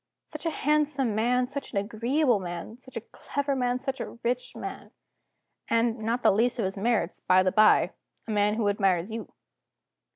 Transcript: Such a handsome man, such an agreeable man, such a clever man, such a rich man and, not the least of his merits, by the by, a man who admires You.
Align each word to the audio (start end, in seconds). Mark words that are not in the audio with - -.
Such 0.25 0.47
a 0.47 0.57
handsome 0.65 1.13
man, 1.13 1.45
such 1.45 1.73
an 1.73 1.77
agreeable 1.77 2.39
man, 2.39 2.75
such 2.75 2.97
a 2.97 3.01
clever 3.11 3.55
man, 3.55 3.79
such 3.79 3.99
a 3.99 4.17
rich 4.23 4.55
man 4.55 4.89
and, 5.67 5.99
not 5.99 6.23
the 6.23 6.31
least 6.31 6.57
of 6.57 6.65
his 6.65 6.75
merits, 6.75 7.19
by 7.19 7.43
the 7.43 7.51
by, 7.51 7.91
a 8.27 8.31
man 8.31 8.55
who 8.55 8.67
admires 8.67 9.11
You. 9.11 9.31